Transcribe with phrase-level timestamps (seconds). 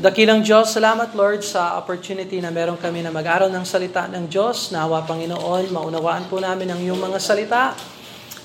[0.00, 4.72] Dakilang Diyos, salamat Lord sa opportunity na meron kami na mag-aral ng salita ng Diyos.
[4.72, 7.76] Nawa Panginoon, maunawaan po namin ang iyong mga salita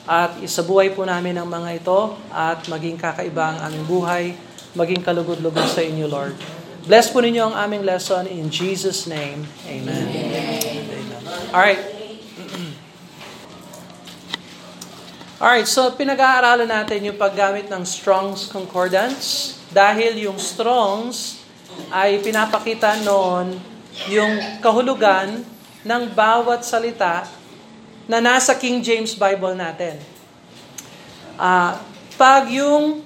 [0.03, 4.23] at isabuhay po namin ang mga ito at maging kakaiba ang aming buhay,
[4.75, 6.35] maging kalugod-lugod sa inyo Lord.
[6.85, 9.47] Bless po ninyo ang aming lesson in Jesus' name.
[9.65, 10.05] Amen.
[10.05, 10.95] Amen.
[11.55, 11.81] Alright.
[15.35, 21.43] Alright, so pinag-aaralan natin yung paggamit ng Strong's Concordance dahil yung Strong's
[21.91, 23.59] ay pinapakita noon
[24.07, 25.43] yung kahulugan
[25.83, 27.27] ng bawat salita
[28.07, 29.99] na nasa King James Bible natin.
[31.35, 31.75] Uh,
[32.15, 33.03] pag yung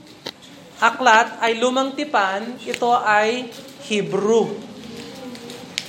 [0.77, 3.49] aklat ay lumang tipan, ito ay
[3.89, 4.53] Hebrew.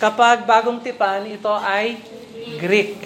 [0.01, 2.01] Kapag bagong tipan, ito ay
[2.57, 3.05] Greek.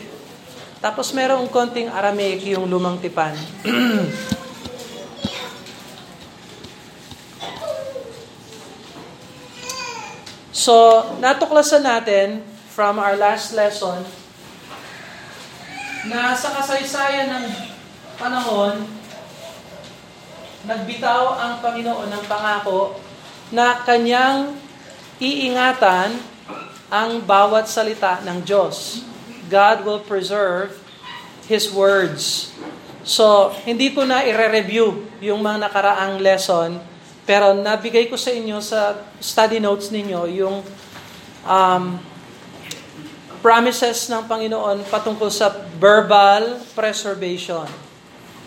[0.79, 3.35] Tapos merong konting Aramaic yung lumang tipan.
[10.55, 14.07] so, natuklasan natin from our last lesson
[16.05, 17.47] na sa kasaysayan ng
[18.21, 18.85] panahon,
[20.69, 22.97] nagbitaw ang Panginoon ng pangako
[23.53, 24.57] na kanyang
[25.21, 26.17] iingatan
[26.93, 29.05] ang bawat salita ng Diyos.
[29.49, 30.77] God will preserve
[31.49, 32.53] His words.
[33.05, 36.81] So, hindi ko na i-review yung mga nakaraang lesson,
[37.25, 40.61] pero nabigay ko sa inyo sa study notes ninyo yung
[41.49, 41.85] um,
[43.45, 47.69] promises ng Panginoon patungkol sa verbal preservation.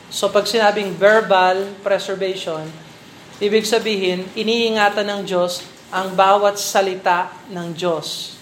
[0.09, 2.65] So, pag sinabing verbal preservation,
[3.37, 5.61] ibig sabihin, iniingatan ng Diyos
[5.93, 8.37] ang bawat salita ng Diyos.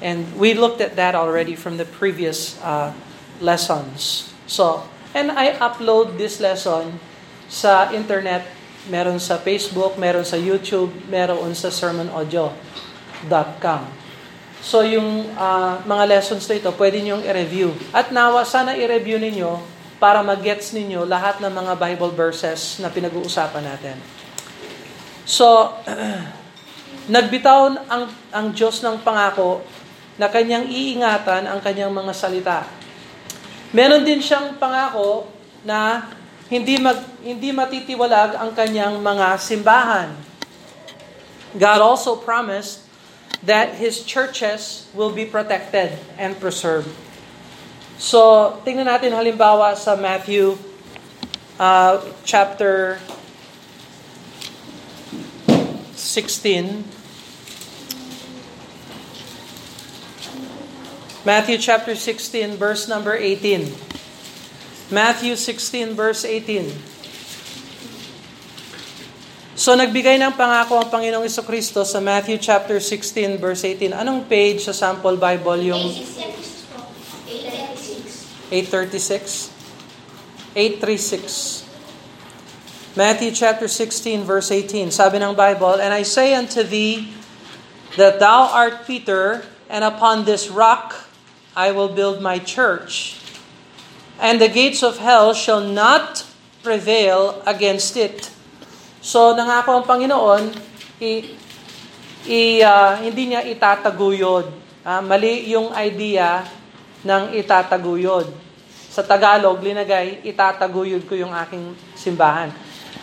[0.00, 2.96] And we looked at that already from the previous uh,
[3.44, 4.32] lessons.
[4.48, 6.96] So, and I upload this lesson
[7.50, 8.48] sa internet,
[8.88, 13.82] meron sa Facebook, meron sa YouTube, meron sa sermonaudio.com.
[14.60, 17.72] So, yung uh, mga lessons na ito, pwede niyong i-review.
[17.92, 19.60] At nawa, sana i-review ninyo
[20.00, 23.96] para mag-gets ninyo lahat ng mga Bible verses na pinag-uusapan natin.
[25.28, 25.76] So,
[27.14, 29.60] nagbitaw ang, ang Diyos ng pangako
[30.20, 32.68] na kanyang iingatan ang kanyang mga salita.
[33.72, 35.32] Meron din siyang pangako
[35.64, 36.04] na
[36.50, 40.10] hindi mag, hindi matitiwalag ang kanyang mga simbahan.
[41.54, 42.82] God also promised
[43.46, 46.90] that His churches will be protected and preserved.
[48.02, 50.58] So, tingnan natin halimbawa sa Matthew
[51.62, 52.98] uh, chapter
[55.94, 56.82] 16,
[61.22, 63.89] Matthew chapter 16 verse number 18.
[64.90, 66.70] Matthew 16 verse 18.
[69.60, 73.94] So nagbigay ng pangako ang Panginoong Iso Kristo sa Matthew chapter 16 verse 18.
[73.94, 75.84] Anong page sa sample Bible yung
[78.50, 79.52] 836?
[80.58, 81.70] 836.
[82.98, 84.90] Matthew chapter 16 verse 18.
[84.90, 87.14] Sabi ng Bible, And I say unto thee
[87.94, 91.06] that thou art Peter, and upon this rock
[91.54, 93.19] I will build my church,
[94.20, 96.22] and the gates of hell shall not
[96.60, 98.28] prevail against it.
[99.00, 100.44] So, nangako ang Panginoon,
[101.00, 101.24] i,
[102.28, 104.46] i, uh, hindi niya itataguyod.
[104.84, 106.44] Uh, mali yung idea
[107.00, 108.28] ng itataguyod.
[108.92, 112.52] Sa Tagalog, linagay, itataguyod ko yung aking simbahan.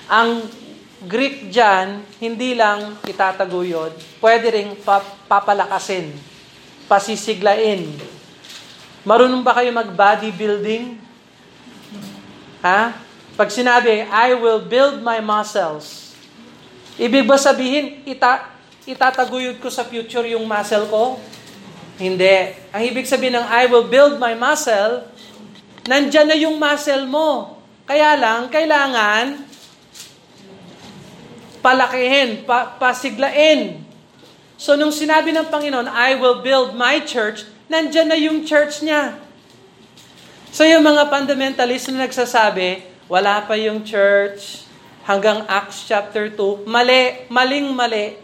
[0.05, 0.45] Ang
[1.09, 4.77] Greek dyan, hindi lang itataguyod, pwede ring
[5.25, 6.13] papalakasin,
[6.85, 7.85] pasisiglain,
[9.07, 10.99] Marunong ba kayo mag-bodybuilding?
[12.65, 12.97] Ha?
[13.37, 16.13] Pag sinabi, I will build my muscles,
[16.97, 18.49] ibig ba sabihin, ita,
[18.89, 21.21] itataguyod ko sa future yung muscle ko?
[21.97, 22.53] Hindi.
[22.73, 25.05] Ang ibig sabihin ng I will build my muscle,
[25.85, 27.61] nandyan na yung muscle mo.
[27.85, 29.47] Kaya lang, kailangan
[31.67, 33.83] palakihin, pa, pasiglain.
[34.55, 39.19] So nung sinabi ng Panginoon, I will build my church, nandyan na yung church niya.
[40.57, 44.65] So yung mga fundamentalist na nagsasabi, wala pa yung church
[45.05, 48.17] hanggang Acts chapter 2, mali, maling mali.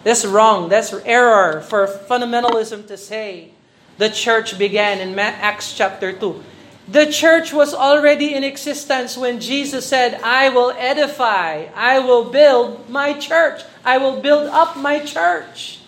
[0.00, 0.72] That's wrong.
[0.72, 3.52] That's error for fundamentalism to say
[4.00, 6.40] the church began in Acts chapter 2.
[6.88, 12.88] The church was already in existence when Jesus said, I will edify, I will build
[12.88, 15.84] my church, I will build up my church.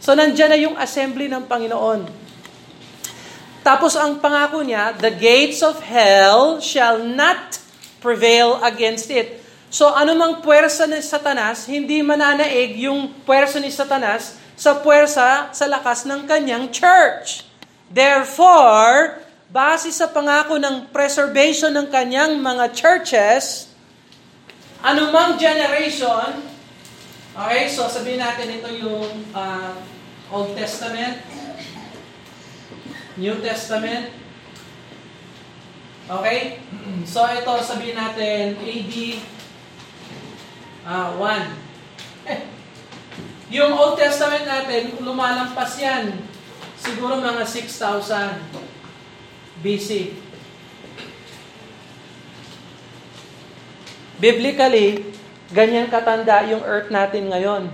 [0.00, 2.17] So nandiyan na yung assembly ng Panginoon.
[3.68, 7.60] Tapos ang pangako niya, the gates of hell shall not
[8.00, 9.44] prevail against it.
[9.68, 16.08] So anumang puwersa ni Satanas, hindi mananaig yung puwersa ni Satanas sa puwersa sa lakas
[16.08, 17.44] ng kanyang church.
[17.92, 19.20] Therefore,
[19.52, 23.68] base sa pangako ng preservation ng kanyang mga churches,
[24.80, 26.40] anumang generation,
[27.36, 29.76] okay, so sabihin natin ito yung uh,
[30.32, 31.20] Old Testament,
[33.18, 34.14] New Testament,
[36.06, 36.62] okay?
[37.02, 38.94] So ito, sabihin natin, AD
[40.86, 42.46] uh, 1.
[43.58, 46.14] Yung Old Testament natin, lumalampas yan.
[46.78, 48.38] Siguro mga 6,000
[49.64, 50.14] BC.
[54.18, 55.14] Biblically,
[55.50, 57.70] ganyan katanda yung earth natin ngayon.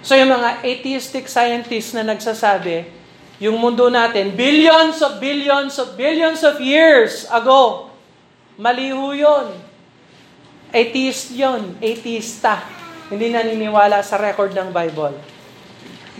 [0.00, 2.95] So yung mga atheistic scientists na nagsasabi,
[3.36, 7.92] yung mundo natin, billions of billions of billions of years ago,
[8.56, 9.52] maliho yun.
[10.72, 15.14] Atheist yun, atheista hindi naniniwala sa record ng Bible.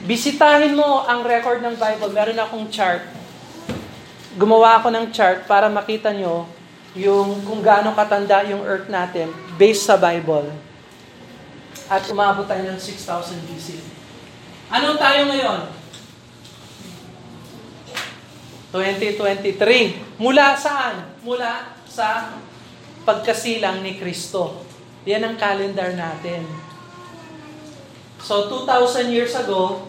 [0.06, 2.10] Bisitahin mo ang record ng Bible.
[2.14, 3.02] Meron akong chart.
[4.38, 6.46] Gumawa ako ng chart para makita nyo
[6.94, 10.52] yung kung gaano katanda yung earth natin based sa Bible.
[11.90, 13.82] At umabot tayo ng 6,000 BC.
[14.70, 15.60] Anong tayo ngayon?
[18.76, 20.20] 2023.
[20.20, 21.16] Mula saan?
[21.24, 22.36] Mula sa
[23.08, 24.68] pagkasilang ni Kristo.
[25.08, 26.44] Yan ang calendar natin.
[28.20, 29.86] So, 2,000 years ago,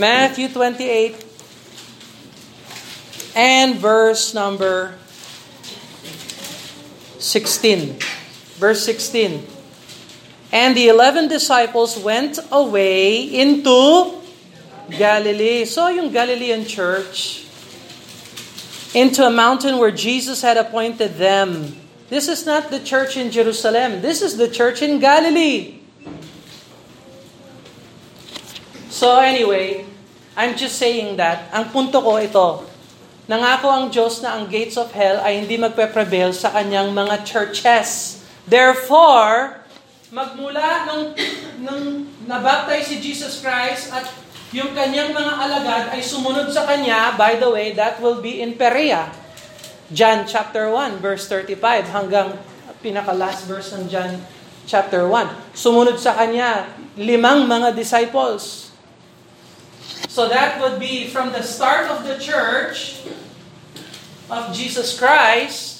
[0.00, 1.22] Matthew 28
[3.38, 4.98] and verse number
[7.20, 7.98] 16.
[8.58, 9.53] Verse 16.
[10.54, 14.22] And the eleven disciples went away into
[14.86, 15.66] Galilee.
[15.66, 17.42] So yung Galilean church,
[18.94, 21.74] into a mountain where Jesus had appointed them.
[22.06, 23.98] This is not the church in Jerusalem.
[23.98, 25.82] This is the church in Galilee.
[28.94, 29.82] So anyway,
[30.38, 31.50] I'm just saying that.
[31.50, 32.62] Ang punto ko ito,
[33.26, 38.22] nangako ang Diyos na ang gates of hell ay hindi magpe-prevail sa kanyang mga churches.
[38.46, 39.63] Therefore,
[40.14, 41.10] magmula nung,
[41.58, 44.06] nung nabaptize si Jesus Christ at
[44.54, 48.54] yung kanyang mga alagad ay sumunod sa kanya, by the way, that will be in
[48.54, 49.10] Perea.
[49.90, 52.38] John chapter 1 verse 35 hanggang
[52.78, 54.22] pinaka last verse ng John
[54.70, 55.50] chapter 1.
[55.50, 58.70] Sumunod sa kanya limang mga disciples.
[60.06, 63.02] So that would be from the start of the church
[64.30, 65.73] of Jesus Christ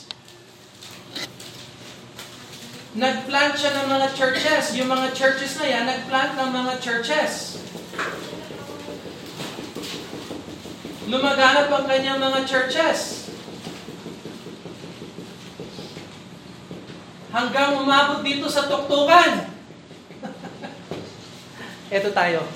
[2.94, 4.64] nagplant siya ng mga churches.
[4.78, 7.54] Yung mga churches na yan, nagplant ng mga churches.
[11.14, 13.28] lumaganap ang kanyang mga churches.
[17.34, 19.50] Hanggang umabot dito sa tuktukan.
[21.96, 22.46] Ito tayo.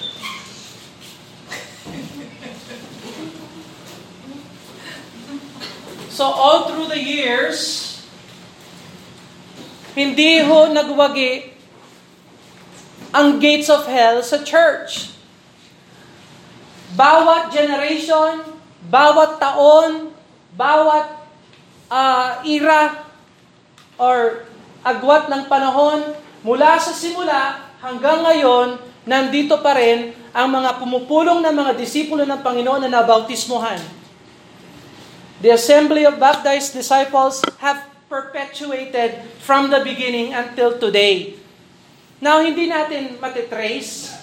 [6.14, 7.97] So all through the years,
[9.98, 11.50] hindi ho nagwagi
[13.10, 15.10] ang gates of hell sa church.
[16.94, 18.46] Bawat generation,
[18.86, 20.14] bawat taon,
[20.54, 21.18] bawat
[21.90, 23.10] uh, ira
[23.98, 24.46] or
[24.86, 26.14] agwat ng panahon,
[26.46, 32.38] mula sa simula hanggang ngayon, nandito pa rin ang mga pumupulong na mga disipulo ng
[32.38, 33.82] Panginoon na nabautismohan.
[35.42, 41.36] The assembly of baptized disciples have perpetuated from the beginning until today.
[42.18, 44.16] Now, hindi natin matitrace.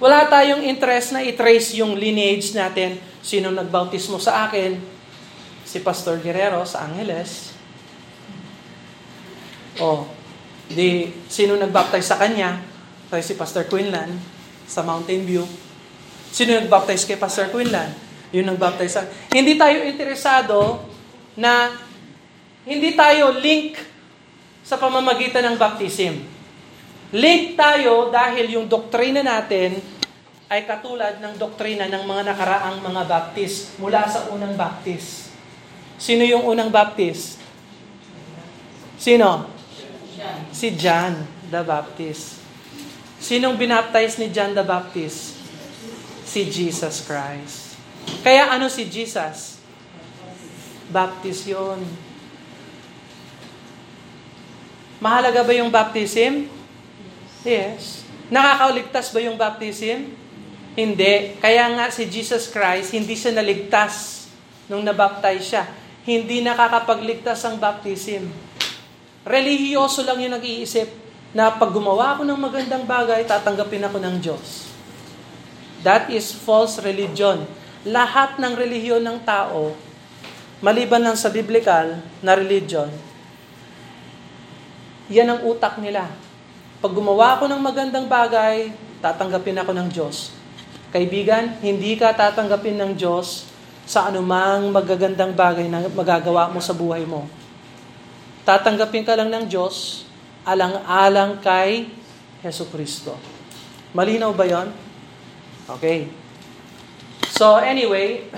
[0.00, 2.96] Wala tayong interest na i-trace yung lineage natin.
[3.20, 4.78] Sino nagbautismo sa akin?
[5.66, 7.52] Si Pastor Guerrero sa Angeles.
[9.82, 10.06] O,
[10.70, 12.62] di, sino nagbaptize sa kanya?
[13.10, 14.14] Kaya si Pastor Quinlan
[14.64, 15.44] sa Mountain View.
[16.30, 17.90] Sino nagbaptize kay Pastor Quinlan?
[18.30, 19.02] Yung nagbaptize sa...
[19.34, 20.86] Hindi tayo interesado
[21.34, 21.74] na
[22.64, 23.76] hindi tayo link
[24.64, 26.24] sa pamamagitan ng baptism.
[27.14, 29.78] Link tayo dahil yung doktrina natin
[30.48, 35.30] ay katulad ng doktrina ng mga nakaraang mga baptist mula sa unang baptist.
[36.00, 37.38] Sino yung unang baptist?
[38.98, 39.46] Sino?
[40.50, 41.20] Si John
[41.52, 42.40] the Baptist.
[43.20, 45.36] Sinong binaptize ni John the Baptist?
[46.24, 47.76] Si Jesus Christ.
[48.24, 49.60] Kaya ano si Jesus?
[50.88, 51.80] Baptist yon.
[55.04, 56.48] Mahalaga ba yung baptism?
[57.44, 58.08] Yes.
[58.32, 60.16] Nakakauligtas ba yung baptism?
[60.72, 61.36] Hindi.
[61.44, 64.24] Kaya nga si Jesus Christ, hindi siya naligtas
[64.64, 65.68] nung nabaptize siya.
[66.08, 68.32] Hindi nakakapagligtas ang baptism.
[69.28, 70.88] Relihiyoso lang yung nag-iisip
[71.36, 74.72] na pag gumawa ako ng magandang bagay, tatanggapin ako ng Diyos.
[75.84, 77.44] That is false religion.
[77.84, 79.76] Lahat ng relihiyon ng tao,
[80.64, 82.88] maliban lang sa biblical na religion,
[85.12, 86.08] yan ang utak nila.
[86.80, 88.72] Pag gumawa ako ng magandang bagay,
[89.04, 90.32] tatanggapin ako ng Diyos.
[90.92, 93.48] Kaibigan, hindi ka tatanggapin ng Diyos
[93.84, 97.28] sa anumang magagandang bagay na magagawa mo sa buhay mo.
[98.48, 100.08] Tatanggapin ka lang ng Diyos
[100.44, 101.88] alang-alang kay
[102.44, 103.16] Heso Kristo.
[103.96, 104.68] Malinaw ba yon?
[105.68, 106.08] Okay.
[107.32, 108.28] So anyway,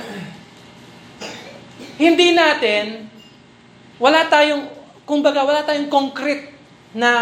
[2.02, 3.10] hindi natin,
[3.98, 4.70] wala tayong,
[5.02, 6.55] kumbaga, wala tayong concrete
[6.96, 7.12] na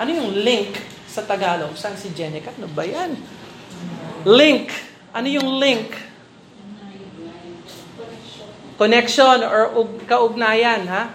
[0.00, 1.76] ano yung link sa Tagalog?
[1.76, 2.50] Saan si Jenica?
[2.56, 3.14] Ano ba yan?
[4.24, 4.72] Link.
[5.12, 5.92] Ano yung link?
[8.80, 9.70] Connection or
[10.08, 11.12] kaugnayan, ha?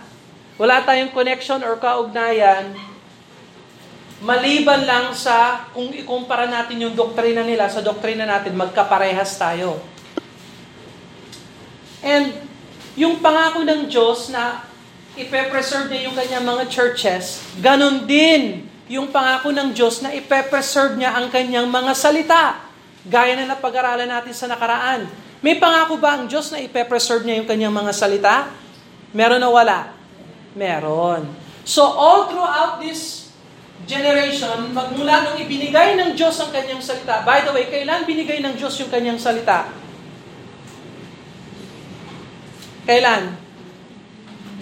[0.56, 2.78] Wala tayong connection or kaugnayan
[4.20, 9.80] maliban lang sa kung ikumpara natin yung doktrina nila sa doktrina natin, magkaparehas tayo.
[12.04, 12.36] And
[13.00, 14.68] yung pangako ng Diyos na
[15.20, 21.14] ipe-preserve niya yung kanyang mga churches, ganun din yung pangako ng Diyos na ipe-preserve niya
[21.14, 22.44] ang kanyang mga salita.
[23.06, 25.06] Gaya na napag-aralan natin sa nakaraan.
[25.40, 28.52] May pangako ba ang Diyos na ipe-preserve niya yung kanyang mga salita?
[29.16, 29.94] Meron na wala?
[30.58, 31.30] Meron.
[31.64, 33.32] So all throughout this
[33.88, 37.24] generation, magmula nung ibinigay ng Diyos ang kanyang salita.
[37.24, 39.70] By the way, kailan binigay ng Diyos yung kanyang salita?
[42.90, 43.49] Kailan?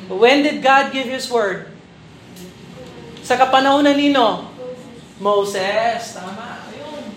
[0.07, 1.67] When did God give His word?
[3.27, 4.47] Sa kapanahon na nino?
[5.19, 6.15] Moses.
[6.15, 6.63] Tama.
[6.71, 7.11] Ayun.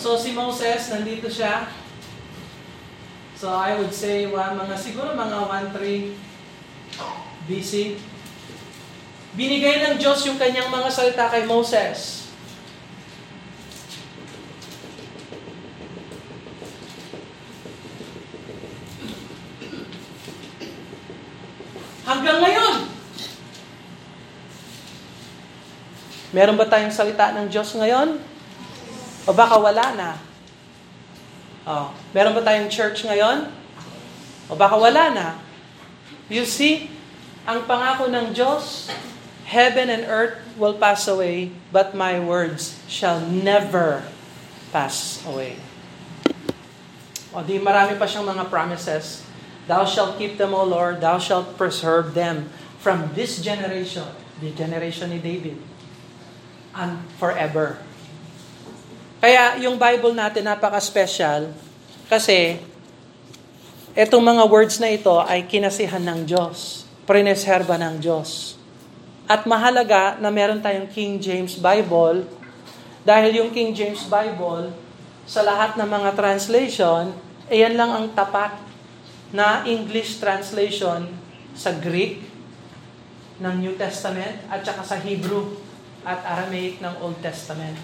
[0.00, 1.68] So si Moses, nandito siya.
[3.36, 6.16] So I would say, well, mga siguro mga 1-3
[7.46, 8.00] BC.
[9.36, 12.25] Binigay ng Diyos yung kanyang mga salita kay Moses.
[22.16, 22.74] Hanggang ngayon.
[26.32, 28.16] Meron ba tayong salita ng Diyos ngayon?
[29.28, 30.10] O baka wala na?
[31.68, 33.52] Oh, meron ba tayong church ngayon?
[34.48, 35.28] O baka wala na?
[36.32, 36.88] You see,
[37.44, 38.88] ang pangako ng Diyos,
[39.44, 44.08] heaven and earth will pass away, but my words shall never
[44.72, 45.60] pass away.
[47.36, 49.20] O di marami pa siyang mga promises.
[49.66, 54.06] Thou shalt keep them, O Lord, thou shalt preserve them from this generation,
[54.38, 55.58] the generation ni David,
[56.70, 57.82] and forever.
[59.18, 61.50] Kaya yung Bible natin napaka-special
[62.06, 62.62] kasi
[63.98, 68.54] itong mga words na ito ay kinasihan ng Diyos, prineserba ng Diyos.
[69.26, 72.22] At mahalaga na meron tayong King James Bible
[73.02, 74.70] dahil yung King James Bible
[75.26, 77.10] sa lahat ng mga translation,
[77.50, 78.65] ayan lang ang tapat
[79.34, 81.10] na English translation
[81.56, 82.22] sa Greek
[83.42, 85.58] ng New Testament at saka sa Hebrew
[86.06, 87.74] at Aramaic ng Old Testament.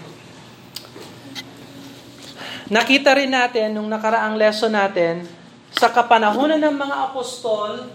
[2.71, 5.27] Nakita rin natin nung nakaraang lesson natin,
[5.73, 7.91] sa kapanahunan ng mga apostol,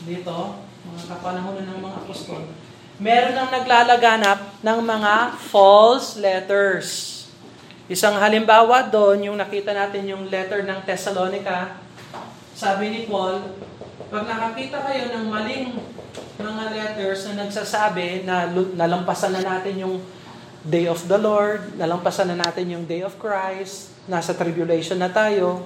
[0.00, 0.56] dito,
[0.88, 2.42] mga kapanahunan ng mga apostol,
[2.96, 5.14] meron nang naglalaganap ng mga
[5.52, 7.18] false letters.
[7.90, 11.76] Isang halimbawa doon, yung nakita natin yung letter ng Thessalonica,
[12.60, 13.40] sabi ni Paul,
[14.12, 15.80] pag nakakita kayo ng maling
[16.36, 19.96] mga letters na nagsasabi na nalampasan na natin yung
[20.60, 25.64] day of the Lord, nalampasan na natin yung day of Christ, nasa tribulation na tayo,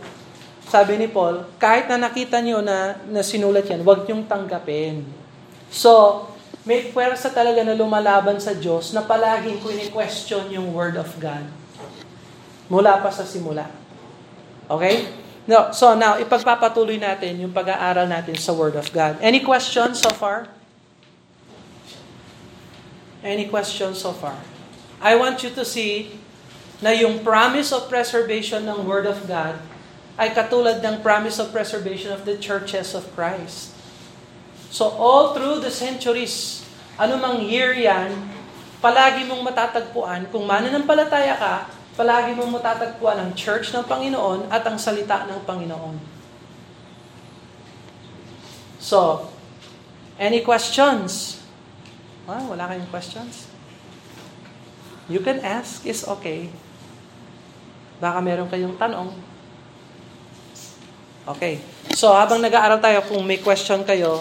[0.71, 5.03] sabi ni Paul, kahit na nakita nyo na, na sinulat yan, huwag nyong tanggapin.
[5.75, 6.23] So,
[6.63, 11.43] may pwersa talaga na lumalaban sa Diyos na palaging kini-question yung Word of God.
[12.71, 13.67] Mula pa sa simula.
[14.71, 15.24] Okay?
[15.45, 19.21] No, so now, ipagpapatuloy natin yung pag-aaral natin sa Word of God.
[19.21, 20.49] Any questions so far?
[23.21, 24.41] Any questions so far?
[25.05, 26.17] I want you to see
[26.81, 29.61] na yung promise of preservation ng Word of God
[30.17, 33.77] ay katulad ng promise of preservation of the churches of Christ.
[34.73, 36.65] So all through the centuries,
[36.97, 38.17] anumang year yan,
[38.81, 41.57] palagi mong matatagpuan, kung mananampalataya ka,
[41.95, 45.97] palagi mong matatagpuan ang church ng Panginoon at ang salita ng Panginoon.
[48.83, 49.31] So,
[50.19, 51.39] any questions?
[52.27, 53.47] Ah, wala kayong questions?
[55.07, 56.51] You can ask, it's okay.
[58.03, 59.15] Baka meron kayong tanong.
[61.25, 61.63] Okay.
[61.95, 64.21] So, habang nag-aaral tayo, kung may question kayo,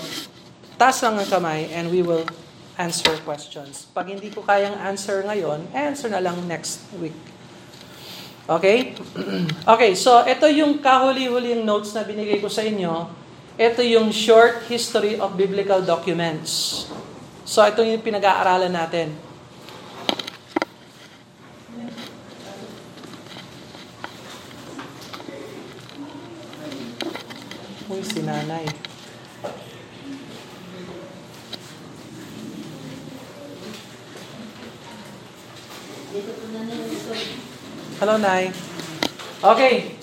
[0.77, 2.23] taas lang ang kamay and we will
[2.77, 3.89] answer questions.
[3.91, 7.32] Pag hindi ko kayang answer ngayon, answer na lang next week.
[8.43, 8.91] Okay?
[9.73, 13.07] okay, so ito yung kahuli-huling notes na binigay ko sa inyo.
[13.55, 16.83] Ito yung short history of biblical documents.
[17.47, 19.15] So ito yung pinag-aaralan natin.
[27.87, 28.65] Uy, si nanay.
[38.03, 38.51] Hello, Nay.
[39.39, 39.95] Okay.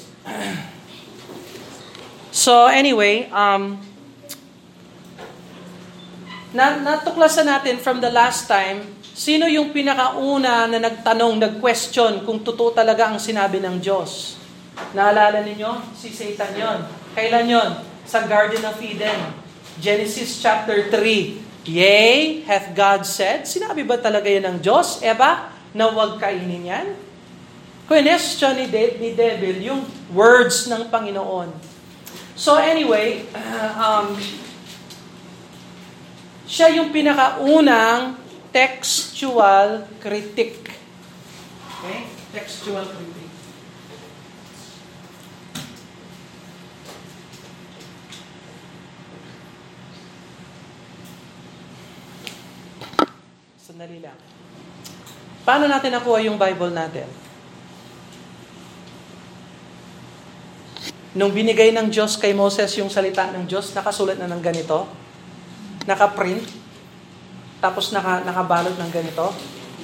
[2.32, 3.76] So, anyway, um,
[6.56, 12.72] na natuklasan natin from the last time, sino yung pinakauna na nagtanong, nag-question kung totoo
[12.72, 14.40] talaga ang sinabi ng Diyos?
[14.96, 15.92] Naalala ninyo?
[15.92, 16.80] Si Satan yon.
[17.12, 17.70] Kailan yon?
[18.08, 19.28] Sa Garden of Eden.
[19.76, 21.68] Genesis chapter 3.
[21.68, 23.44] Yea, hath God said?
[23.44, 27.10] Sinabi ba talaga yan ng Diyos, Eva, na huwag kainin yan?
[27.90, 29.83] Question ni, De- ni Devil yung
[30.14, 31.50] words ng Panginoon.
[32.38, 34.14] So anyway, uh, um,
[36.46, 38.14] siya yung pinakaunang
[38.55, 40.70] textual critic.
[41.66, 42.07] Okay?
[42.31, 43.31] Textual critic.
[53.59, 54.14] Sandali lang.
[55.42, 57.19] Paano natin nakuha yung Bible natin?
[61.11, 64.87] Nung binigay ng Diyos kay Moses yung salita ng Diyos, nakasulat na ng ganito,
[65.83, 66.46] nakaprint,
[67.59, 69.35] tapos naka, nakabalot ng ganito,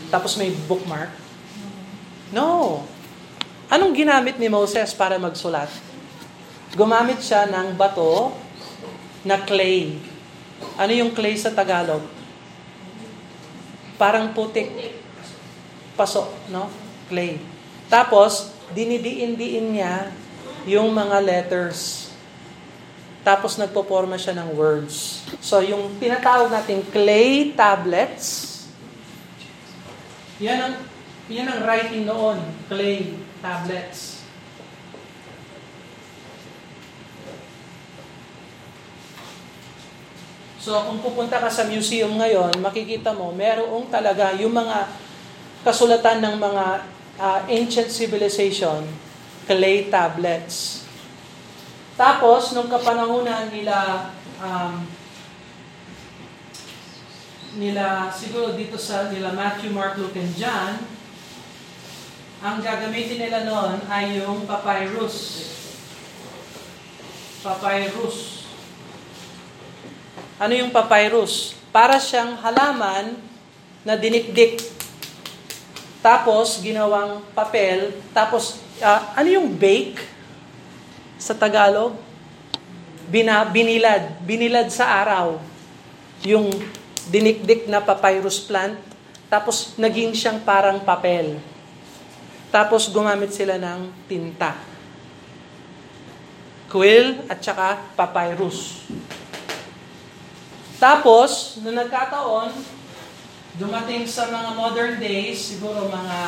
[0.07, 1.11] tapos may bookmark.
[2.31, 2.83] No.
[3.67, 5.67] Anong ginamit ni Moses para magsulat?
[6.79, 8.31] Gumamit siya ng bato
[9.27, 9.99] na clay.
[10.79, 12.07] Ano yung clay sa Tagalog?
[13.99, 14.71] Parang putik.
[15.99, 16.71] Paso, no?
[17.11, 17.43] Clay.
[17.91, 20.15] Tapos, dinidiin-diin niya
[20.67, 22.11] yung mga letters.
[23.23, 25.23] Tapos nagpo-forma siya ng words.
[25.43, 28.55] So, yung tinatawag nating clay tablets,
[30.43, 30.75] yan ang,
[31.31, 34.17] yan ang writing noon, clay tablets.
[40.67, 44.91] So kung pupunta ka sa museum ngayon, makikita mo, merong talaga yung mga
[45.63, 46.65] kasulatan ng mga
[47.23, 48.83] uh, ancient civilization,
[49.47, 50.83] clay tablets.
[51.97, 54.11] Tapos, nung kapanahunan nila,
[54.43, 54.85] um,
[57.57, 60.77] nila, siguro dito sa nila Matthew, Mark, Luke, and John,
[62.45, 65.49] ang gagamitin nila noon ay yung papyrus.
[67.41, 68.45] Papyrus.
[70.37, 71.57] Ano yung papyrus?
[71.73, 73.17] Para siyang halaman
[73.89, 74.61] na dinikdik.
[76.05, 77.97] Tapos, ginawang papel.
[78.13, 80.01] Tapos, uh, ano yung bake
[81.17, 81.97] sa Tagalog?
[83.07, 84.19] Bina, binilad.
[84.27, 85.39] Binilad sa araw.
[86.27, 86.51] Yung
[87.07, 88.77] dinikdik na papyrus plant.
[89.31, 91.39] Tapos, naging siyang parang papel.
[92.51, 94.55] Tapos gumamit sila ng tinta.
[96.71, 98.87] Quill at saka papyrus.
[100.81, 102.53] Tapos, nung nagkataon,
[103.57, 106.21] dumating sa mga modern days, siguro mga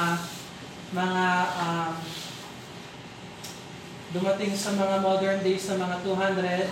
[0.88, 1.92] mga uh,
[4.08, 6.64] dumating sa mga modern days na mga 200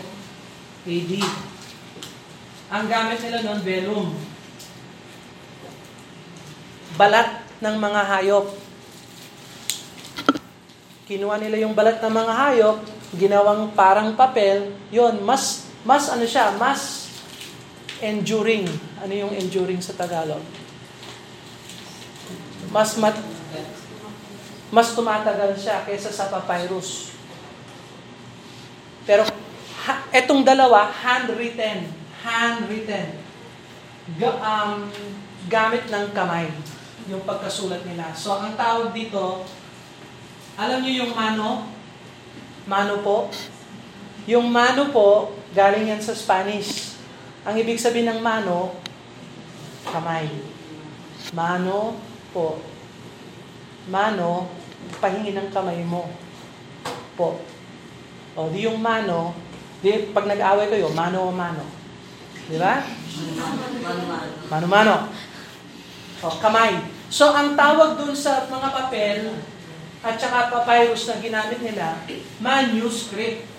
[0.88, 1.12] AD.
[2.72, 4.08] Ang gamit nila noon, velum.
[6.96, 8.46] Balat ng mga hayop.
[11.06, 12.78] Kinuha nila yung balat ng mga hayop,
[13.14, 17.12] ginawang parang papel, yon mas, mas ano siya, mas
[18.00, 18.66] enduring.
[18.98, 20.42] Ano yung enduring sa Tagalog?
[22.72, 23.14] Mas mat,
[24.72, 27.15] mas tumatagal siya kaysa sa papyrus.
[29.06, 29.22] Pero
[29.86, 31.86] ha, etong dalawa, handwritten.
[32.20, 33.22] Handwritten.
[34.18, 34.90] Ga, um,
[35.46, 36.50] gamit ng kamay
[37.06, 38.10] yung pagkasulat nila.
[38.18, 39.46] So, ang tawag dito,
[40.58, 41.70] alam niyo yung mano?
[42.66, 43.30] Mano po?
[44.26, 46.98] Yung mano po, galing yan sa Spanish.
[47.46, 48.74] Ang ibig sabihin ng mano,
[49.86, 50.26] kamay.
[51.30, 51.94] Mano
[52.34, 52.58] po.
[53.86, 54.50] Mano,
[54.98, 56.10] pahingi ng kamay mo.
[57.14, 57.38] Po.
[58.36, 59.32] O, di yung mano,
[59.80, 61.64] di pag nag-away kayo, mano o mano.
[62.46, 62.84] Di ba?
[64.52, 65.10] Mano-mano.
[66.20, 66.84] O, kamay.
[67.08, 69.34] So, ang tawag dun sa mga papel
[70.04, 71.96] at saka papyrus na ginamit nila,
[72.38, 73.56] manuscript.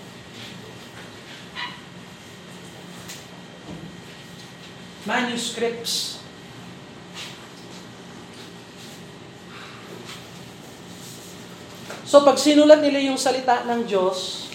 [5.08, 6.20] manuscripts.
[12.08, 14.47] So pag sinulat nila yung salita ng Diyos,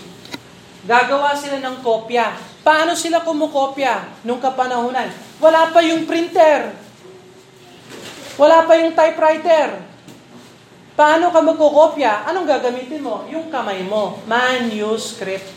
[0.84, 2.36] gagawa sila ng kopya.
[2.64, 5.12] Paano sila kumukopya nung kapanahunan?
[5.40, 6.76] Wala pa yung printer.
[8.40, 9.84] Wala pa yung typewriter.
[10.94, 12.30] Paano ka magkukopya?
[12.30, 13.26] Anong gagamitin mo?
[13.28, 14.22] Yung kamay mo.
[14.30, 15.50] Manuscript.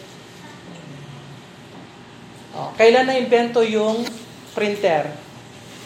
[2.56, 4.00] Oh, kailan na-invento yung
[4.56, 5.12] printer.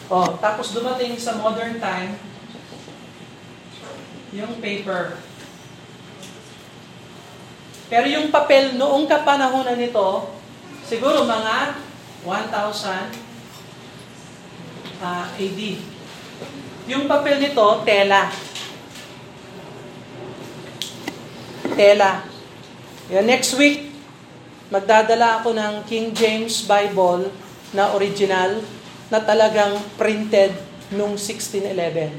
[0.07, 2.15] Oh, tapos dumating sa modern time,
[4.31, 5.19] yung paper.
[7.91, 10.31] Pero yung papel noong kapanahonan nito,
[10.87, 11.75] siguro mga
[12.23, 13.11] 1,000
[15.03, 15.61] uh, AD.
[16.87, 18.31] Yung papel nito, tela.
[21.75, 22.23] Tela.
[23.11, 23.91] Yan, next week,
[24.71, 27.27] magdadala ako ng King James Bible
[27.75, 28.63] na original
[29.11, 30.55] na talagang printed
[30.95, 32.15] nung 1611.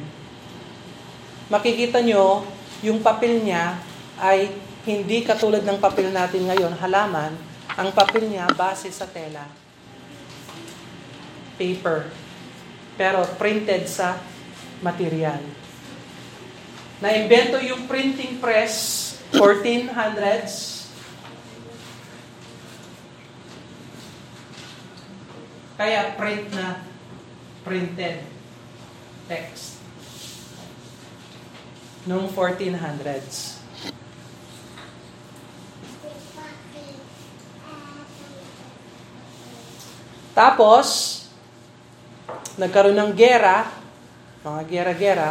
[1.48, 2.44] Makikita nyo,
[2.84, 3.80] yung papel niya
[4.20, 7.34] ay hindi katulad ng papel natin ngayon, halaman.
[7.78, 9.46] Ang papel niya base sa tela.
[11.56, 12.10] Paper.
[12.98, 14.18] Pero printed sa
[14.82, 15.40] material.
[16.98, 19.00] Na-invento yung printing press
[19.32, 20.72] 1400s
[25.82, 26.78] Kaya print na
[27.66, 28.22] printed
[29.26, 29.82] text.
[32.06, 33.61] Noong 1400s.
[40.32, 40.86] Tapos,
[42.56, 43.68] nagkaroon ng gera,
[44.42, 45.30] mga gera-gera,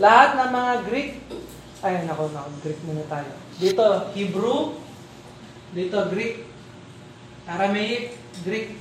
[0.00, 1.12] lahat ng mga Greek,
[1.84, 3.30] ay nako, nako, Greek muna tayo.
[3.60, 3.84] Dito,
[4.16, 4.80] Hebrew,
[5.76, 6.48] dito, Greek,
[7.44, 8.80] Aramaic, Greek,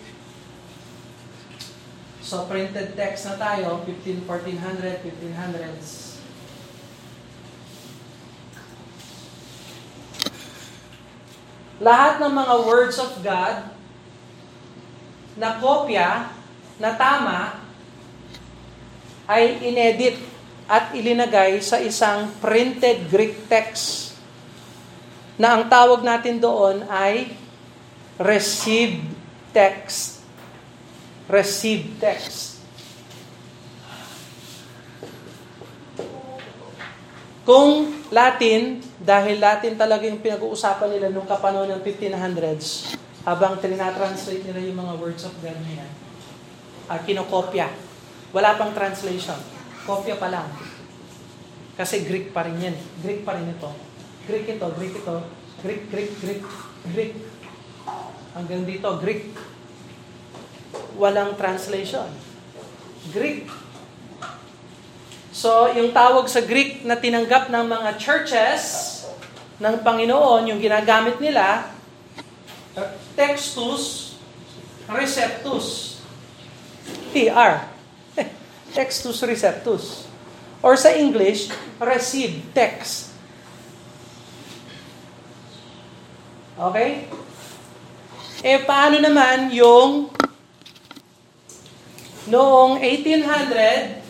[2.32, 6.16] So printed text na tayo, 15, 1400, 1500s.
[11.84, 13.68] Lahat ng mga words of God
[15.36, 16.32] na kopya,
[16.82, 17.62] na tama,
[19.30, 20.20] ay inedit
[20.68, 24.16] at ilinagay sa isang printed Greek text
[25.36, 27.36] na ang tawag natin doon ay
[28.20, 29.04] received
[29.56, 30.22] text
[31.32, 32.60] received text.
[37.42, 44.62] Kung Latin, dahil Latin talaga yung pinag-uusapan nila nung kapanahon ng 1500s, habang trinatranslate nila
[44.66, 45.92] yung mga words of God na yan,
[46.90, 47.70] uh, kinokopya.
[48.32, 49.38] Wala pang translation.
[49.86, 50.48] Kopya pa lang.
[51.76, 52.78] Kasi Greek pa rin yan.
[53.04, 53.70] Greek pa rin ito.
[54.26, 55.16] Greek ito, Greek ito.
[55.62, 56.44] Greek, Greek, Greek,
[56.94, 57.14] Greek.
[58.34, 59.36] Hanggang dito, Greek
[60.96, 62.08] walang translation.
[63.10, 63.50] Greek.
[65.32, 68.62] So, yung tawag sa Greek na tinanggap ng mga churches
[69.58, 71.72] ng Panginoon, yung ginagamit nila,
[73.16, 74.12] textus
[74.92, 76.00] receptus.
[77.12, 77.68] TR.
[78.76, 80.08] Textus receptus.
[80.62, 81.50] Or sa English,
[81.82, 83.10] receive, text.
[86.56, 87.10] Okay?
[88.46, 90.14] Eh, paano naman yung
[92.30, 94.02] noong 1800,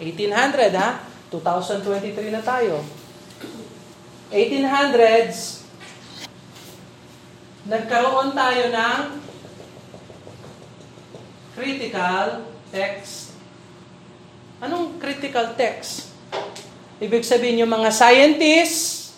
[0.00, 1.00] 1800 ha?
[1.32, 2.97] 2023 na tayo.
[4.28, 5.64] 1800s,
[7.64, 9.00] nagkaroon tayo ng
[11.56, 13.32] critical text.
[14.60, 16.12] Anong critical text?
[17.00, 19.16] Ibig sabihin yung mga scientists,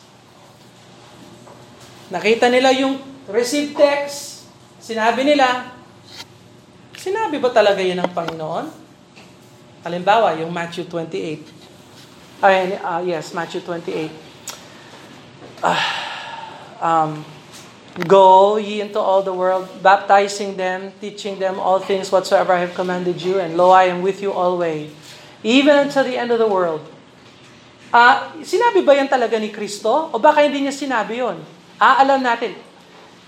[2.06, 4.46] nakita nila yung received text,
[4.78, 5.74] sinabi nila,
[6.94, 8.66] sinabi ba talaga yun ng Panginoon?
[9.82, 12.44] Halimbawa, yung Matthew 28.
[12.44, 14.29] Ay, uh, yes, Matthew 28.
[15.62, 15.80] Uh,
[16.80, 17.24] um,
[17.98, 22.72] Go ye into all the world, baptizing them, teaching them all things whatsoever I have
[22.72, 24.94] commanded you, and lo, I am with you always,
[25.42, 26.86] even until the end of the world.
[27.90, 30.14] Uh, sinabi ba yan talaga ni Kristo?
[30.14, 31.42] O baka hindi niya sinabi yon?
[31.82, 32.54] Ah, alam natin.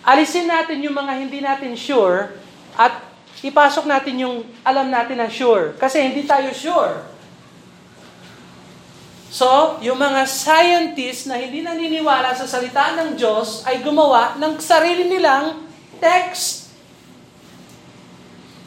[0.07, 2.38] Alisin natin yung mga hindi natin sure
[2.79, 3.03] at
[3.42, 5.75] ipasok natin yung alam natin na sure.
[5.75, 7.12] Kasi hindi tayo sure.
[9.33, 15.09] So, yung mga scientists na hindi naniniwala sa salita ng Diyos ay gumawa ng sarili
[15.09, 15.64] nilang
[15.97, 16.68] text.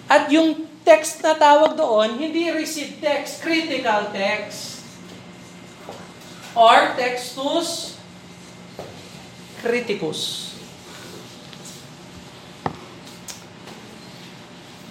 [0.09, 4.81] At yung text na tawag doon, hindi received text, critical text.
[6.57, 8.01] Or textus
[9.61, 10.57] criticus.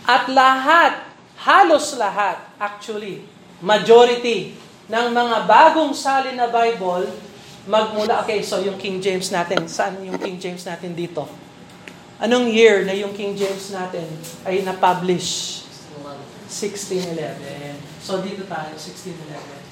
[0.06, 1.02] At lahat,
[1.42, 3.26] halos lahat, actually,
[3.58, 7.08] majority ng mga bagong salin na Bible,
[7.64, 11.24] magmula, okay, so yung King James natin, saan yung King James natin dito?
[12.20, 14.04] Anong year na yung King James natin
[14.44, 15.64] ay na-publish?
[16.48, 17.80] 1611.
[18.04, 19.64] So dito tayo, 1611.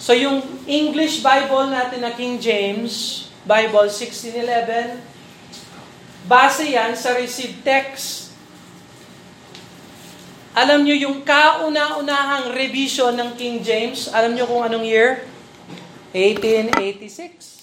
[0.00, 4.98] So yung English Bible natin na King James, Bible 1611,
[6.26, 8.25] base yan sa received text
[10.56, 15.28] alam nyo yung kauna-unahang revision ng King James, alam nyo kung anong year?
[16.16, 17.60] 1886.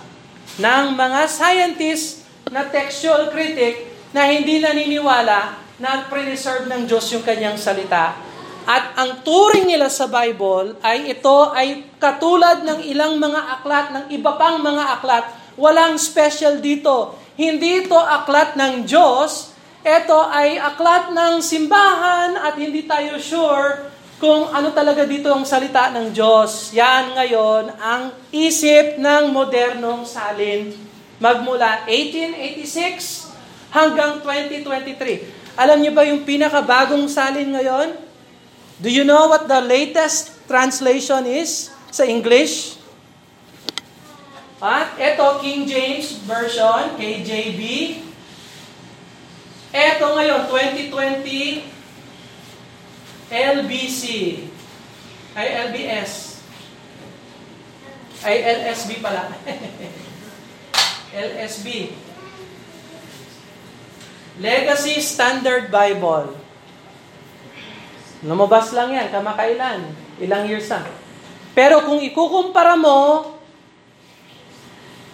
[0.59, 7.55] ng mga scientists na textual critic na hindi naniniwala na preserve ng Diyos yung kanyang
[7.55, 8.34] salita
[8.65, 14.05] at ang turing nila sa Bible ay ito ay katulad ng ilang mga aklat, ng
[14.09, 15.25] iba pang mga aklat.
[15.53, 17.13] Walang special dito.
[17.37, 19.53] Hindi ito aklat ng Diyos.
[19.85, 25.93] Ito ay aklat ng simbahan at hindi tayo sure kung ano talaga dito ang salita
[25.93, 26.73] ng Diyos.
[26.73, 30.73] Yan ngayon ang isip ng modernong salin
[31.19, 33.31] magmula 1886
[33.71, 35.55] hanggang 2023.
[35.55, 38.04] Alam niyo ba yung pinakabagong salin ngayon?
[38.75, 42.75] Do you know what the latest translation is sa English?
[44.59, 47.61] At ito, King James Version, KJV.
[49.71, 51.71] Ito ngayon, 2020,
[53.31, 54.03] LBC.
[55.35, 56.43] Ay, LBS.
[58.23, 59.31] Ay, LSB pala.
[61.35, 61.95] LSB.
[64.39, 66.44] Legacy Standard Bible.
[68.25, 69.85] Lumabas lang yan, kamakailan.
[70.17, 70.81] Ilang years na.
[71.53, 73.31] Pero kung ikukumpara mo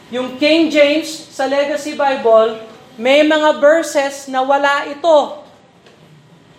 [0.08, 2.64] yung King James sa Legacy Bible,
[2.96, 5.44] may mga verses na wala ito.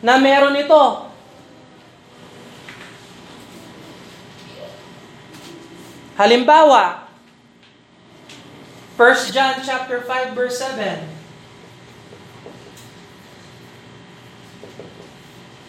[0.04, 1.08] Na meron ito.
[6.20, 7.08] Halimbawa,
[9.00, 11.08] 1 John chapter 5 verse 7.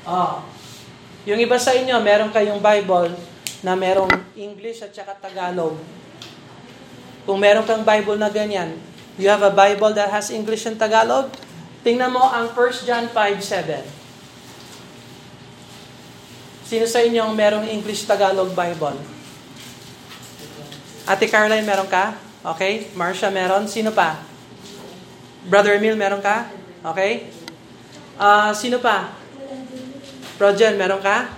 [0.03, 0.43] Oh,
[1.23, 3.15] yung iba sa inyo, meron kayong Bible
[3.63, 5.79] na merong English at saka Tagalog.
[7.23, 8.75] Kung meron kang Bible na ganyan,
[9.15, 11.31] you have a Bible that has English and Tagalog,
[11.79, 14.03] tingnan mo ang 1 John 5.7.
[16.67, 18.99] Sino sa inyo ang merong English-Tagalog Bible?
[21.07, 22.19] Ate Caroline, meron ka?
[22.43, 22.91] Okay.
[22.95, 23.67] Marcia, meron.
[23.71, 24.19] Sino pa?
[25.47, 26.51] Brother Emil, meron ka?
[26.83, 27.31] Okay.
[28.19, 29.22] Uh, sino pa?
[30.41, 31.29] Roger, meron ka?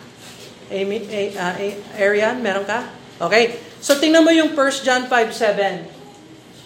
[0.71, 1.05] Amy,
[1.35, 1.53] uh,
[1.99, 2.89] Arian, meron ka?
[3.21, 3.59] Okay.
[3.85, 5.85] So tingnan mo yung 1 John 5:7.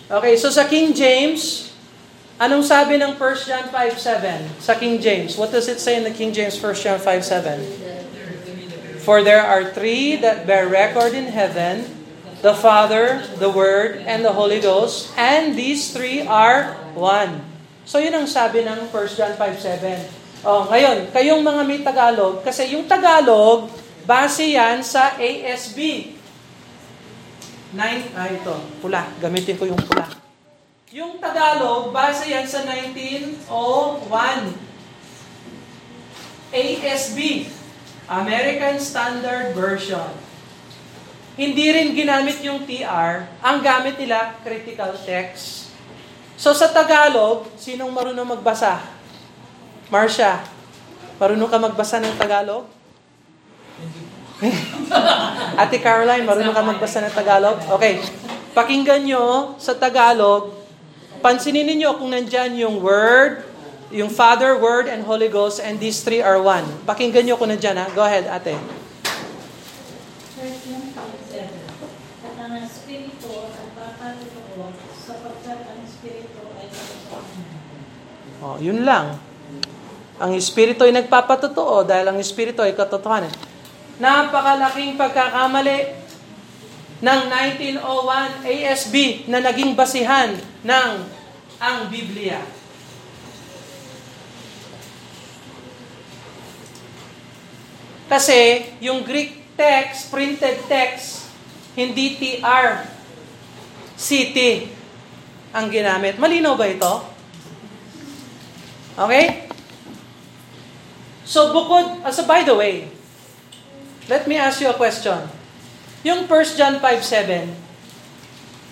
[0.10, 1.70] Okay, so sa King James,
[2.40, 5.36] anong sabi ng 1 John 5:7 sa King James?
[5.36, 7.60] What does it say in the King James 1 John 5:7?
[9.04, 11.86] For there are three that bear record in heaven,
[12.40, 17.44] the Father, the Word, and the Holy Ghost, and these three are one.
[17.84, 20.19] So yun ang sabi ng 1 John 5.7.
[20.40, 23.68] Oh, ngayon, kayong mga may Tagalog, kasi yung Tagalog,
[24.08, 26.16] base yan sa ASB.
[27.76, 29.04] Nine, ah ito, pula.
[29.20, 30.08] Gamitin ko yung pula.
[30.96, 33.44] Yung Tagalog, base yan sa 1901.
[36.56, 37.46] ASB,
[38.08, 40.08] American Standard Version.
[41.36, 43.28] Hindi rin ginamit yung TR.
[43.44, 45.76] Ang gamit nila, critical text.
[46.40, 48.99] So sa Tagalog, sinong marunong magbasa?
[49.90, 50.46] Marcia,
[51.18, 52.70] marunong ka magbasa ng Tagalog?
[55.62, 57.58] Ate Caroline, marunong ka magbasa ng Tagalog?
[57.74, 57.98] Okay.
[58.54, 60.54] Pakinggan nyo sa Tagalog,
[61.26, 63.42] pansinin ninyo kung nandyan yung word,
[63.90, 66.62] yung Father, Word, and Holy Ghost, and these three are one.
[66.86, 67.90] Pakinggan nyo kung nandyan ha.
[67.90, 68.54] Go ahead, ate.
[70.38, 71.50] Verse 1.7
[72.30, 77.58] At ang Espiritu ang papatutuo sapagkat ang Espiritu ay katotohanan.
[78.46, 79.29] Oh, yun lang.
[80.20, 83.32] Ang Espiritu ay nagpapatotoo dahil ang Espiritu ay katotohanan.
[84.04, 85.96] Napakalaking pagkakamali
[87.00, 87.22] ng
[87.80, 88.96] 1901 ASB
[89.32, 90.92] na naging basihan ng
[91.60, 92.44] ang Biblia.
[98.12, 101.32] Kasi yung Greek text, printed text,
[101.80, 102.84] hindi TR,
[103.96, 104.38] CT
[105.56, 106.20] ang ginamit.
[106.20, 106.94] Malinaw ba ito?
[109.00, 109.49] Okay?
[111.30, 112.90] So bukod, uh, so by the way,
[114.10, 115.30] let me ask you a question.
[116.02, 117.54] Yung 1 John 5.7,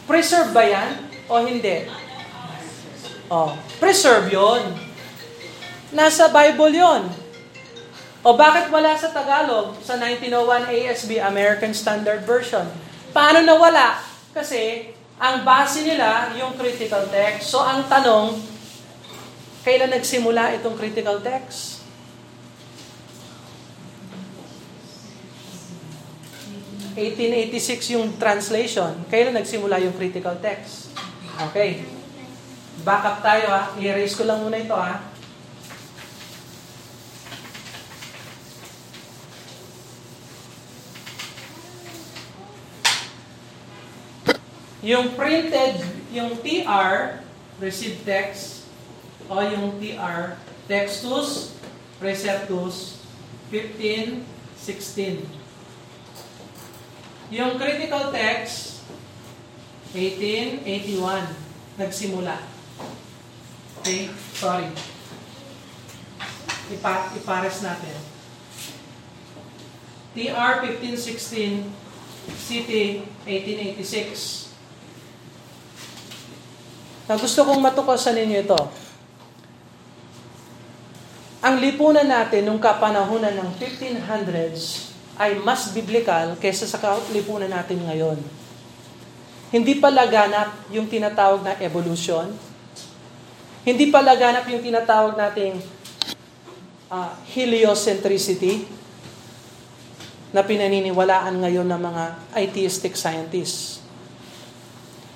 [0.09, 1.85] preserve ba yan o hindi?
[3.29, 4.73] Oh, preserve yon.
[5.93, 7.13] Nasa Bible yon.
[8.25, 12.65] O bakit wala sa Tagalog sa 1901 ASB, American Standard Version?
[13.13, 14.01] Paano nawala?
[14.33, 14.89] Kasi
[15.21, 17.53] ang base nila yung critical text.
[17.53, 18.41] So ang tanong,
[19.61, 21.76] kailan nagsimula itong critical text?
[26.97, 29.05] ...1886 yung translation.
[29.05, 30.89] Kailan nagsimula yung critical text?
[31.53, 31.85] Okay.
[32.81, 33.69] Back up tayo ha.
[33.77, 35.05] I-erase ko lang muna ito ha.
[44.81, 47.21] Yung printed, yung TR,
[47.61, 48.65] received text,
[49.27, 51.57] o yung TR, Textus
[51.97, 53.01] Receptus
[53.49, 54.21] 15,
[54.59, 55.46] 16.
[57.27, 58.79] Yung critical text,
[59.91, 61.27] 1881,
[61.75, 62.39] nagsimula.
[63.83, 64.07] Okay?
[64.31, 64.71] Sorry.
[66.71, 67.95] Ipa, ipares natin.
[70.15, 71.67] TR 1516,
[72.31, 72.71] CT
[73.27, 74.47] 1886.
[77.07, 78.61] Na gusto kong matukosan ninyo ito.
[81.43, 84.86] Ang lipunan natin nung kapanahunan ng 1500s
[85.17, 86.77] ay mas biblical kaysa sa
[87.09, 88.17] lipunan natin ngayon.
[89.49, 92.29] Hindi pa laganap yung tinatawag na evolution.
[93.65, 95.59] Hindi pa laganap yung tinatawag nating
[96.93, 98.67] uh, heliocentricity
[100.31, 102.03] na pinaniniwalaan ngayon ng mga
[102.35, 103.79] atheistic scientists.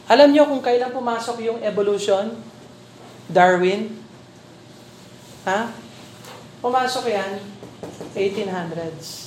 [0.10, 2.36] Alam niyo kung kailan pumasok yung evolution?
[3.32, 3.96] Darwin?
[5.48, 5.72] Ha?
[6.60, 7.40] Pumasok yan,
[8.16, 9.21] 1800s.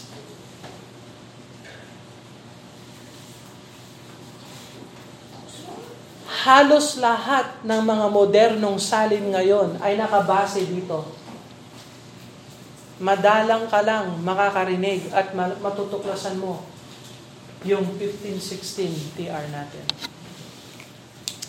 [6.45, 11.09] Halos lahat ng mga modernong salin ngayon ay nakabase dito.
[13.01, 16.61] Madalang ka lang makakarinig at matutuklasan mo
[17.65, 19.89] yung 1516 TR natin.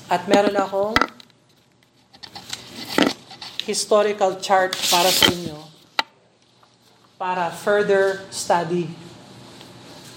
[0.08, 0.96] At meron akong
[3.68, 5.60] historical chart para sa inyo
[7.20, 8.88] para further study.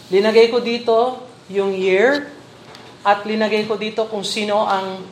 [0.06, 2.37] Linagay ko dito yung year
[3.06, 5.06] at linagay ko dito kung sino ang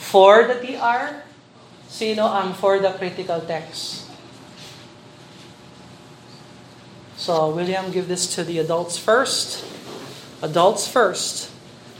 [0.00, 1.22] for the TR,
[1.86, 4.08] sino ang for the critical text.
[7.20, 9.60] So, William, give this to the adults first.
[10.40, 11.52] Adults first.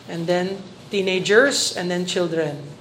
[0.08, 2.79] And then teenagers, and then children.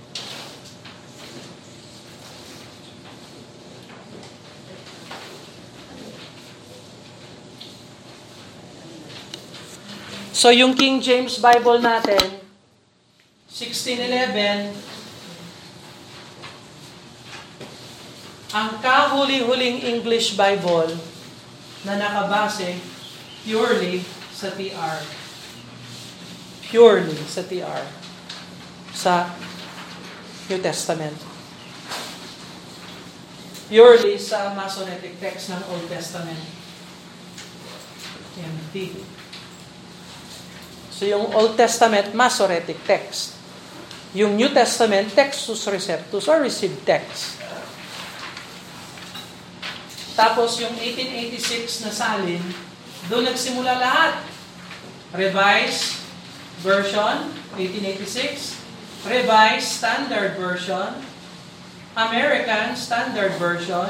[10.39, 12.39] So yung King James Bible natin,
[13.51, 14.71] 1611,
[18.55, 20.95] ang kahuli-huling English Bible
[21.83, 22.79] na nakabase
[23.43, 23.99] purely
[24.31, 25.03] sa TR.
[26.71, 27.83] Purely sa TR.
[28.95, 29.35] Sa
[30.47, 31.19] New Testament.
[33.67, 36.39] Purely sa Masoretic text ng Old Testament.
[38.39, 39.03] MT.
[40.99, 43.39] So yung Old Testament, Masoretic text.
[44.11, 47.39] Yung New Testament, Textus Receptus or received text.
[50.19, 52.43] Tapos yung 1886 na salin,
[53.07, 54.27] doon nagsimula lahat.
[55.15, 56.03] Revised
[56.59, 58.59] version, 1886.
[59.07, 60.99] Revised Standard Version.
[61.95, 63.87] American Standard Version.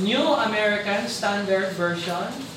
[0.00, 2.55] New American Standard Version.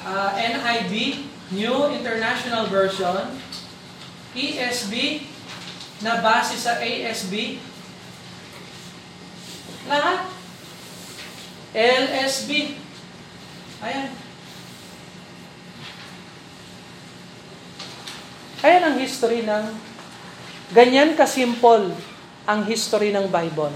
[0.00, 3.36] Uh, NIV, New International Version.
[4.32, 5.26] ESV,
[6.00, 7.60] na base sa ASB.
[9.88, 10.30] Lahat.
[11.76, 12.78] LSB.
[13.84, 14.08] Ayan.
[18.60, 19.72] Ayan ang history ng,
[20.76, 21.96] ganyan kasimple
[22.44, 23.72] ang history ng Bible.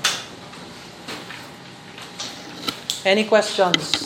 [3.04, 4.03] Any questions?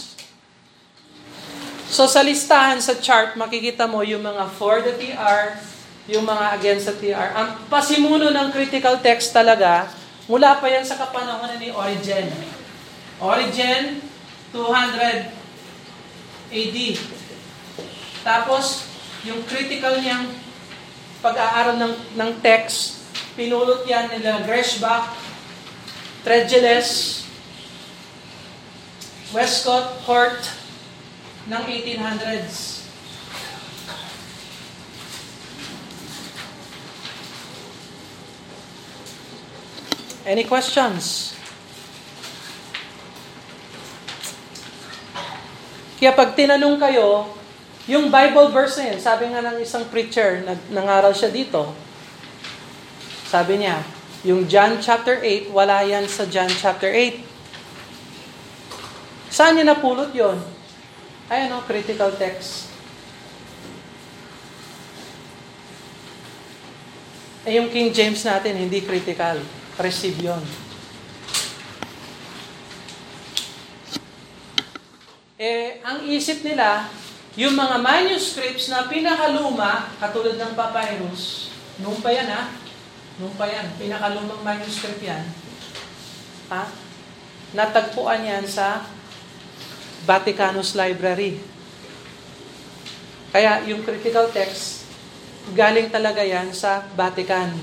[1.88, 5.56] So sa listahan sa chart, makikita mo yung mga for the TR,
[6.04, 7.32] yung mga against the TR.
[7.32, 9.88] Ang pasimuno ng critical text talaga,
[10.28, 12.28] mula pa yan sa kapanahonan ni Origen.
[13.16, 14.04] Origen,
[14.52, 15.32] 200
[16.52, 16.78] AD.
[18.20, 18.84] Tapos,
[19.24, 20.28] yung critical niyang
[21.24, 23.00] pag-aaral ng, ng text,
[23.32, 25.16] pinulot yan nila Greshbach,
[26.20, 27.24] Tregeless,
[29.32, 30.57] Westcott, Hort,
[31.48, 32.84] ng 1800s.
[40.28, 41.32] Any questions?
[45.96, 47.32] Kaya pag tinanong kayo,
[47.88, 51.72] yung Bible verse na yan, sabi nga ng isang preacher, nag, nangaral siya dito,
[53.24, 53.80] sabi niya,
[54.20, 57.24] yung John chapter 8, wala yan sa John chapter 8.
[59.32, 60.57] Saan niya napulot yon?
[61.28, 62.72] Ayan o, critical text.
[67.44, 69.36] Eh yung King James natin, hindi critical.
[69.76, 70.40] Receive yun.
[75.36, 76.88] Eh, ang isip nila,
[77.38, 82.50] yung mga manuscripts na pinakaluma, katulad ng papyrus, nung pa yan ha,
[83.22, 85.22] nung pa yan, pinakalumang manuscript yan,
[86.50, 86.66] ha,
[87.54, 88.82] natagpuan yan sa
[90.04, 91.40] Vaticanus Library.
[93.34, 94.84] Kaya yung critical text,
[95.52, 97.54] galing talaga yan sa Vatican.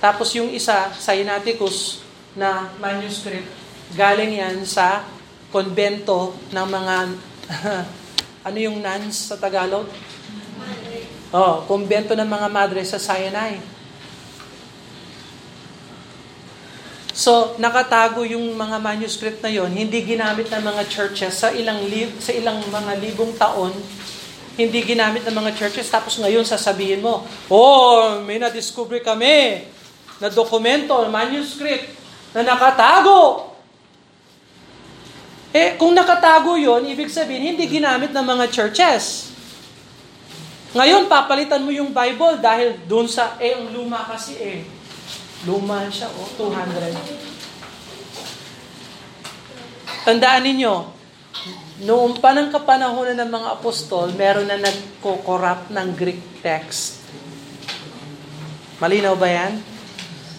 [0.00, 2.00] Tapos yung isa, Sinaiticus,
[2.32, 3.50] na manuscript,
[3.98, 5.02] galing yan sa
[5.50, 6.96] konbento ng mga,
[8.46, 9.90] ano yung nuns sa Tagalog?
[11.30, 13.79] Oh, konbento ng mga madre sa Sinai.
[17.20, 22.16] So, nakatago yung mga manuscript na yon, hindi ginamit ng mga churches sa ilang li-
[22.16, 23.76] sa ilang mga libong taon.
[24.56, 29.68] Hindi ginamit ng mga churches tapos ngayon sasabihin mo, "Oh, may na-discover kami
[30.16, 31.92] na dokumento, manuscript
[32.32, 33.52] na nakatago."
[35.52, 39.28] Eh, kung nakatago yon, ibig sabihin hindi ginamit ng mga churches.
[40.72, 44.79] Ngayon, papalitan mo yung Bible dahil doon sa, eh, ang luma kasi eh.
[45.48, 46.92] Luma siya, oh, 200.
[50.04, 50.74] Tandaan ninyo,
[51.88, 57.00] noong panang kapanahonan ng mga apostol, meron na nagko-corrupt ng Greek text.
[58.80, 59.60] Malinaw ba yan?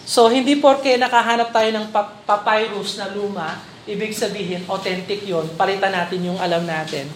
[0.06, 1.90] So, hindi porke nakahanap tayo ng
[2.22, 7.10] papyrus na luma, ibig sabihin, authentic yon palitan natin yung alam natin.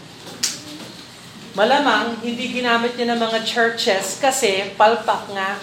[1.54, 5.58] Malamang, hindi ginamit niya ng mga churches kasi palpak nga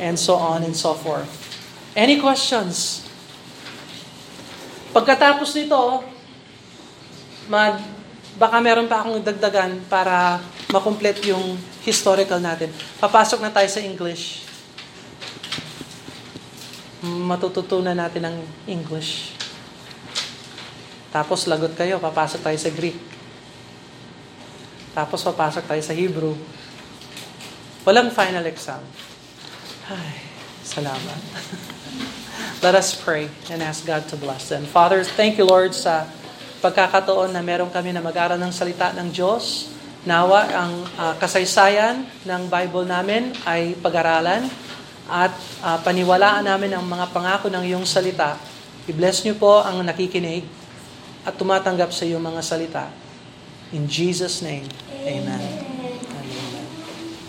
[0.00, 1.28] and so on and so forth.
[1.92, 3.04] Any questions?
[4.92, 6.04] Pagkatapos nito,
[7.48, 7.80] mag,
[8.36, 12.68] baka meron pa akong dagdagan para makomplete yung historical natin.
[13.00, 14.44] Papasok na tayo sa English.
[17.02, 18.36] Matututunan natin ang
[18.68, 19.36] English.
[21.12, 22.96] Tapos lagot kayo, papasok tayo sa Greek.
[24.92, 26.36] Tapos papasok tayo sa Hebrew.
[27.84, 28.80] Walang final exam.
[29.90, 30.14] Ay,
[30.62, 31.20] salamat.
[32.62, 34.62] Let us pray and ask God to bless them.
[34.68, 36.06] Father, thank you Lord sa
[36.62, 39.74] pagkakataon na meron kami na mag-aral ng salita ng Diyos.
[40.06, 44.46] Nawa ang uh, kasaysayan ng Bible namin ay pag-aralan.
[45.12, 48.38] at uh, paniwalaan namin ang mga pangako ng iyong salita.
[48.86, 50.46] I-bless niyo po ang nakikinig
[51.22, 52.84] at tumatanggap sa iyong mga salita.
[53.76, 54.68] In Jesus' name,
[55.02, 55.71] Amen.